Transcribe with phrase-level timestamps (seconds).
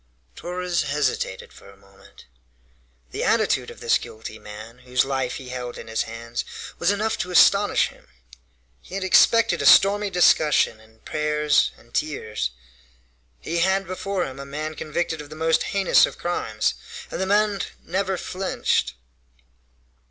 [0.35, 2.25] Torres hesitated for a moment.
[3.11, 6.43] The attitude of this guilty man, whose life he held in his hands,
[6.79, 8.07] was enough to astonish him.
[8.81, 12.49] He had expected a stormy discussion and prayers and tears.
[13.41, 16.73] He had before him a man convicted of the most heinous of crimes,
[17.11, 18.95] and the man never flinched.